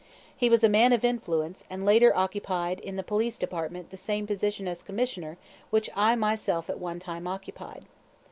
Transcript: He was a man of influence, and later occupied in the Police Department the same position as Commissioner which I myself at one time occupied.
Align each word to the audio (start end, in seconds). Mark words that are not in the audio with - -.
He 0.35 0.49
was 0.49 0.63
a 0.63 0.67
man 0.67 0.93
of 0.93 1.03
influence, 1.05 1.63
and 1.69 1.85
later 1.85 2.11
occupied 2.17 2.79
in 2.79 2.95
the 2.95 3.03
Police 3.03 3.37
Department 3.37 3.91
the 3.91 3.97
same 3.97 4.25
position 4.25 4.67
as 4.67 4.81
Commissioner 4.81 5.37
which 5.69 5.91
I 5.95 6.15
myself 6.15 6.71
at 6.71 6.79
one 6.79 6.97
time 6.97 7.27
occupied. 7.27 7.85